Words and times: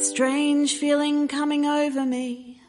Strange 0.00 0.76
feeling 0.76 1.26
coming 1.26 1.66
over 1.66 2.06
me 2.06 2.60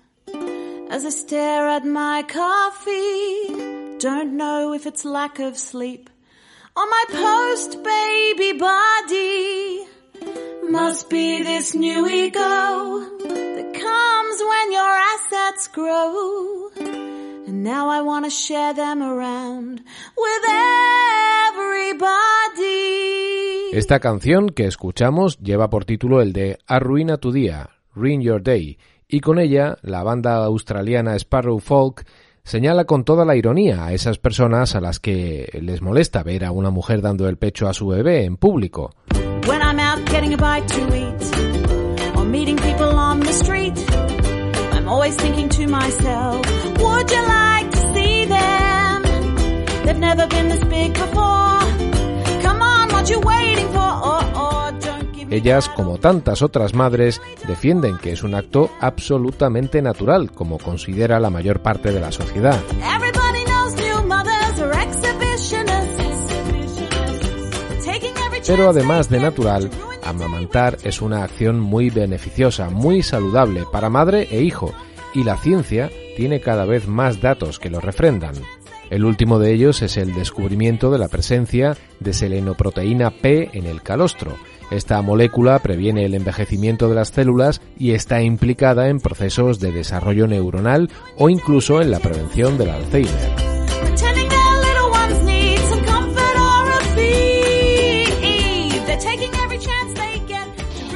as 0.89 1.05
I 1.05 1.09
stare 1.09 1.67
at 1.69 1.85
my 1.85 2.23
coffee. 2.27 3.97
Don't 3.99 4.35
know 4.35 4.73
if 4.73 4.87
it's 4.87 5.05
lack 5.05 5.37
of 5.37 5.55
sleep 5.55 6.09
on 6.75 6.89
my 6.89 7.05
post 7.09 7.83
baby 7.83 8.57
body. 8.57 9.85
Must 10.71 11.09
be 11.09 11.43
this 11.43 11.75
new 11.75 12.07
ego 12.07 13.17
that 13.27 13.73
comes 13.73 14.41
when 14.49 14.71
your 14.71 14.91
assets 15.13 15.67
grow. 15.67 16.69
And 17.47 17.63
now 17.63 17.89
I 17.89 18.01
want 18.01 18.25
to 18.25 18.31
share 18.31 18.73
them 18.73 19.03
around 19.03 19.83
with 20.17 20.43
everybody. 20.49 21.38
Esta 23.71 23.99
canción 23.99 24.49
que 24.49 24.65
escuchamos 24.65 25.37
lleva 25.37 25.69
por 25.69 25.85
título 25.85 26.21
el 26.21 26.33
de 26.33 26.57
Arruina 26.65 27.17
tu 27.17 27.31
día, 27.31 27.69
Ruin 27.93 28.21
Your 28.21 28.41
Day, 28.41 28.79
y 29.07 29.19
con 29.19 29.37
ella 29.37 29.77
la 29.83 30.01
banda 30.01 30.43
australiana 30.43 31.15
Sparrow 31.15 31.59
Folk 31.59 32.03
señala 32.43 32.85
con 32.85 33.03
toda 33.03 33.25
la 33.25 33.35
ironía 33.35 33.85
a 33.85 33.93
esas 33.93 34.17
personas 34.17 34.75
a 34.75 34.81
las 34.81 34.99
que 34.99 35.49
les 35.61 35.83
molesta 35.83 36.23
ver 36.23 36.45
a 36.45 36.51
una 36.51 36.71
mujer 36.71 37.01
dando 37.01 37.29
el 37.29 37.37
pecho 37.37 37.67
a 37.67 37.73
su 37.73 37.87
bebé 37.87 38.25
en 38.25 38.37
público. 38.37 38.95
They've 49.89 49.97
never 49.97 50.27
been 50.27 50.49
this 50.49 50.63
big 50.65 50.93
before. 50.93 51.58
Ellas, 55.31 55.69
como 55.69 55.99
tantas 55.99 56.41
otras 56.41 56.73
madres, 56.73 57.21
defienden 57.47 57.97
que 57.97 58.11
es 58.11 58.23
un 58.23 58.33
acto 58.33 58.71
absolutamente 58.79 59.81
natural, 59.81 60.31
como 60.31 60.57
considera 60.57 61.19
la 61.19 61.29
mayor 61.29 61.61
parte 61.61 61.91
de 61.91 61.99
la 61.99 62.11
sociedad. 62.11 62.59
Pero 68.47 68.69
además 68.69 69.09
de 69.09 69.19
natural, 69.19 69.69
amamantar 70.03 70.79
es 70.83 71.03
una 71.03 71.23
acción 71.23 71.59
muy 71.59 71.91
beneficiosa, 71.91 72.71
muy 72.71 73.03
saludable 73.03 73.65
para 73.71 73.91
madre 73.91 74.27
e 74.31 74.41
hijo, 74.41 74.73
y 75.13 75.23
la 75.23 75.37
ciencia 75.37 75.91
tiene 76.17 76.41
cada 76.41 76.65
vez 76.65 76.87
más 76.87 77.21
datos 77.21 77.59
que 77.59 77.69
lo 77.69 77.79
refrendan. 77.79 78.33
El 78.89 79.05
último 79.05 79.37
de 79.39 79.53
ellos 79.53 79.81
es 79.81 79.97
el 79.97 80.13
descubrimiento 80.15 80.89
de 80.91 80.97
la 80.97 81.07
presencia 81.07 81.77
de 81.99 82.13
selenoproteína 82.13 83.11
P 83.11 83.49
en 83.53 83.65
el 83.65 83.83
calostro. 83.83 84.35
Esta 84.71 85.01
molécula 85.01 85.59
previene 85.59 86.05
el 86.05 86.15
envejecimiento 86.15 86.89
de 86.89 86.95
las 86.95 87.09
células 87.09 87.61
y 87.77 87.91
está 87.91 88.21
implicada 88.21 88.89
en 88.89 88.99
procesos 88.99 89.59
de 89.59 89.71
desarrollo 89.71 90.27
neuronal 90.27 90.89
o 91.17 91.29
incluso 91.29 91.81
en 91.81 91.91
la 91.91 91.99
prevención 91.99 92.57
del 92.57 92.69
Alzheimer. 92.69 93.49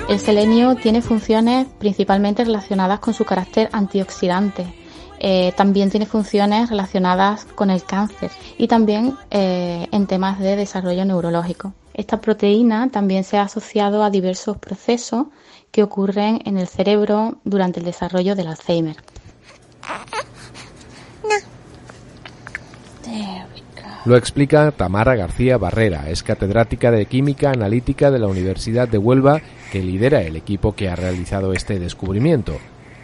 El 0.09 0.19
selenio 0.19 0.75
tiene 0.75 1.02
funciones 1.02 1.66
principalmente 1.80 2.44
relacionadas 2.44 3.00
con 3.00 3.16
su 3.16 3.25
carácter 3.25 3.69
antioxidante. 3.72 4.83
Eh, 5.25 5.53
también 5.55 5.89
tiene 5.89 6.05
funciones 6.05 6.69
relacionadas 6.69 7.45
con 7.55 7.69
el 7.69 7.81
cáncer 7.85 8.29
y 8.57 8.67
también 8.67 9.16
eh, 9.31 9.88
en 9.89 10.05
temas 10.05 10.38
de 10.38 10.57
desarrollo 10.57 11.05
neurológico. 11.05 11.73
Esta 11.93 12.19
proteína 12.19 12.89
también 12.89 13.23
se 13.23 13.38
ha 13.38 13.44
asociado 13.44 14.03
a 14.03 14.09
diversos 14.09 14.57
procesos 14.57 15.27
que 15.71 15.81
ocurren 15.81 16.41
en 16.44 16.57
el 16.57 16.67
cerebro 16.67 17.38
durante 17.45 17.79
el 17.79 17.85
desarrollo 17.85 18.35
del 18.35 18.47
Alzheimer. 18.47 18.97
Lo 24.03 24.17
explica 24.17 24.72
Tamara 24.72 25.16
García 25.16 25.57
Barrera, 25.57 26.09
es 26.09 26.22
catedrática 26.22 26.91
de 26.91 27.06
Química 27.06 27.51
Analítica 27.51 28.12
de 28.12 28.19
la 28.19 28.28
Universidad 28.28 28.89
de 28.89 28.97
Huelva 28.97 29.39
que 29.72 29.81
lidera 29.81 30.22
el 30.22 30.35
equipo 30.35 30.75
que 30.75 30.89
ha 30.89 30.97
realizado 30.97 31.53
este 31.53 31.79
descubrimiento. 31.79 32.57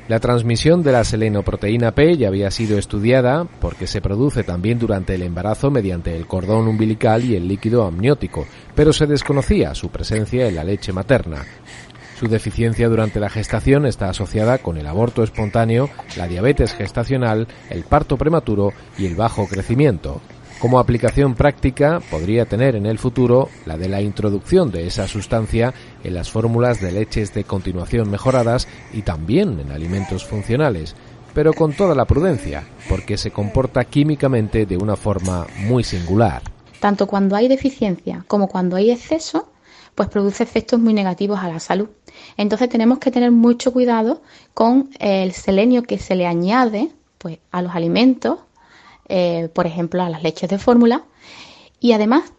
La 0.09 0.19
transmisión 0.19 0.81
de 0.81 0.91
la 0.91 1.03
selenoproteína 1.03 1.91
P 1.91 2.17
ya 2.17 2.29
había 2.29 2.49
sido 2.49 2.79
estudiada 2.79 3.45
porque 3.61 3.85
se 3.85 4.01
produce 4.01 4.43
también 4.43 4.79
durante 4.79 5.13
el 5.13 5.21
embarazo 5.21 5.69
mediante 5.69 6.15
el 6.15 6.25
cordón 6.25 6.67
umbilical 6.67 7.23
y 7.23 7.35
el 7.35 7.47
líquido 7.47 7.85
amniótico, 7.85 8.47
pero 8.73 8.91
se 8.91 9.05
desconocía 9.05 9.75
su 9.75 9.89
presencia 9.89 10.47
en 10.47 10.55
la 10.55 10.63
leche 10.63 10.91
materna. 10.93 11.45
Su 12.19 12.27
deficiencia 12.27 12.89
durante 12.89 13.19
la 13.19 13.29
gestación 13.29 13.85
está 13.85 14.09
asociada 14.09 14.57
con 14.57 14.79
el 14.79 14.87
aborto 14.87 15.21
espontáneo, 15.21 15.91
la 16.17 16.27
diabetes 16.27 16.73
gestacional, 16.73 17.47
el 17.69 17.83
parto 17.83 18.17
prematuro 18.17 18.73
y 18.97 19.05
el 19.05 19.15
bajo 19.15 19.47
crecimiento. 19.47 20.21
Como 20.59 20.77
aplicación 20.77 21.35
práctica 21.35 22.01
podría 22.11 22.45
tener 22.45 22.75
en 22.75 22.85
el 22.85 22.99
futuro 22.99 23.47
la 23.65 23.77
de 23.77 23.87
la 23.87 24.01
introducción 24.01 24.71
de 24.71 24.87
esa 24.87 25.07
sustancia 25.07 25.73
en 26.03 26.13
las 26.13 26.29
fórmulas 26.29 26.81
de 26.81 26.91
leches 26.91 27.33
de 27.33 27.45
continuación 27.45 28.11
mejoradas 28.11 28.67
y 28.91 29.03
también 29.03 29.57
en 29.61 29.71
alimentos 29.71 30.25
funcionales, 30.25 30.97
pero 31.33 31.53
con 31.53 31.71
toda 31.71 31.95
la 31.95 32.03
prudencia, 32.03 32.67
porque 32.89 33.17
se 33.17 33.31
comporta 33.31 33.85
químicamente 33.85 34.65
de 34.65 34.75
una 34.75 34.97
forma 34.97 35.47
muy 35.59 35.85
singular. 35.85 36.41
Tanto 36.81 37.07
cuando 37.07 37.37
hay 37.37 37.47
deficiencia 37.47 38.25
como 38.27 38.49
cuando 38.49 38.75
hay 38.75 38.91
exceso, 38.91 39.49
pues 39.95 40.09
produce 40.09 40.43
efectos 40.43 40.77
muy 40.77 40.93
negativos 40.93 41.39
a 41.39 41.47
la 41.47 41.61
salud. 41.61 41.87
Entonces 42.35 42.67
tenemos 42.67 42.99
que 42.99 43.11
tener 43.11 43.31
mucho 43.31 43.71
cuidado 43.71 44.21
con 44.53 44.89
el 44.99 45.31
selenio 45.31 45.83
que 45.83 45.99
se 45.99 46.15
le 46.15 46.27
añade 46.27 46.89
pues, 47.17 47.39
a 47.51 47.61
los 47.61 47.73
alimentos, 47.75 48.39
eh, 49.09 49.49
por 49.53 49.67
ejemplo, 49.67 50.01
a 50.01 50.09
las 50.09 50.23
leches 50.23 50.49
de 50.49 50.59
fórmula. 50.59 51.03
Y 51.79 51.91
además, 51.93 52.31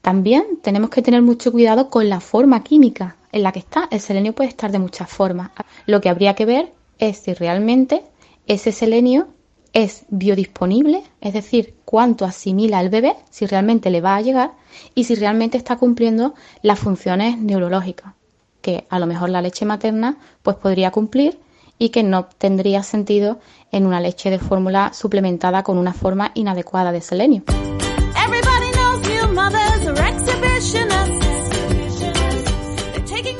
también 0.00 0.60
tenemos 0.62 0.90
que 0.90 1.02
tener 1.02 1.20
mucho 1.22 1.50
cuidado 1.52 1.90
con 1.90 2.08
la 2.08 2.20
forma 2.20 2.62
química 2.62 3.16
en 3.32 3.42
la 3.42 3.52
que 3.52 3.58
está. 3.58 3.88
El 3.90 4.00
selenio 4.00 4.34
puede 4.34 4.50
estar 4.50 4.70
de 4.70 4.78
muchas 4.78 5.10
formas. 5.10 5.50
Lo 5.86 6.00
que 6.00 6.08
habría 6.08 6.34
que 6.34 6.46
ver 6.46 6.72
es 6.98 7.18
si 7.18 7.34
realmente 7.34 8.04
ese 8.46 8.72
selenio 8.72 9.28
es 9.72 10.06
biodisponible, 10.08 11.02
es 11.20 11.34
decir, 11.34 11.74
cuánto 11.84 12.24
asimila 12.24 12.80
el 12.80 12.88
bebé, 12.88 13.14
si 13.30 13.44
realmente 13.44 13.90
le 13.90 14.00
va 14.00 14.16
a 14.16 14.22
llegar 14.22 14.52
y 14.94 15.04
si 15.04 15.16
realmente 15.16 15.58
está 15.58 15.76
cumpliendo 15.76 16.34
las 16.62 16.78
funciones 16.78 17.36
neurológicas, 17.36 18.14
que 18.62 18.86
a 18.88 18.98
lo 18.98 19.06
mejor 19.06 19.28
la 19.28 19.42
leche 19.42 19.66
materna 19.66 20.16
pues 20.42 20.56
podría 20.56 20.92
cumplir 20.92 21.38
y 21.78 21.90
que 21.90 22.02
no 22.02 22.26
tendría 22.38 22.82
sentido 22.82 23.38
en 23.72 23.86
una 23.86 24.00
leche 24.00 24.30
de 24.30 24.38
fórmula 24.38 24.92
suplementada 24.92 25.62
con 25.62 25.78
una 25.78 25.92
forma 25.92 26.32
inadecuada 26.34 26.92
de 26.92 27.00
selenio. 27.00 27.42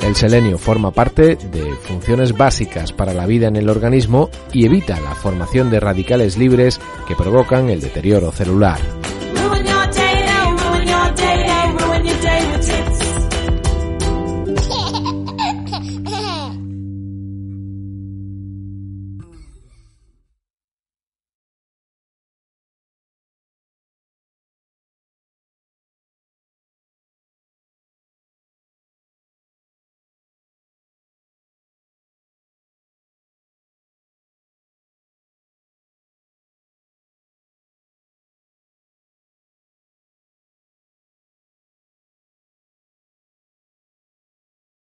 El 0.07 0.15
selenio 0.15 0.57
forma 0.57 0.91
parte 0.91 1.35
de 1.35 1.75
funciones 1.81 2.31
básicas 2.31 2.93
para 2.93 3.13
la 3.13 3.25
vida 3.25 3.49
en 3.49 3.57
el 3.57 3.69
organismo 3.69 4.29
y 4.53 4.65
evita 4.65 4.97
la 5.01 5.13
formación 5.15 5.69
de 5.69 5.81
radicales 5.81 6.37
libres 6.37 6.79
que 7.05 7.15
provocan 7.15 7.69
el 7.69 7.81
deterioro 7.81 8.31
celular. 8.31 8.79